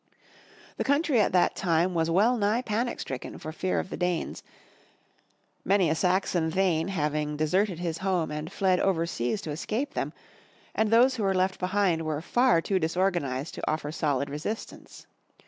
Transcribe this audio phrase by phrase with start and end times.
[0.77, 4.41] The coimtry at that time was well nigh panic stricken for fear of the Danes,
[5.63, 10.11] many a Saxon thegn having deserted his home and fled over seas to escape them,
[10.73, 15.05] and those who were left behind were far too dis organized to offer solid resistance.